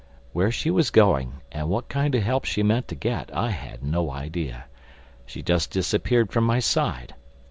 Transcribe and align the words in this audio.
Where 0.33 0.51
she 0.51 0.71
was 0.71 0.89
going 0.89 1.41
and 1.51 1.69
what 1.69 1.87
kind 1.87 2.15
of 2.15 2.23
help 2.23 2.45
she 2.45 2.63
meant 2.63 2.87
to 2.87 2.95
get, 2.95 3.29
I 3.37 3.51
had 3.51 3.83
no 3.83 4.09
idea. 4.09 4.65
She 5.27 5.43
just 5.43 5.69
disappeared 5.69 6.31
from 6.31 6.43
my 6.43 6.57
side. 6.59 7.13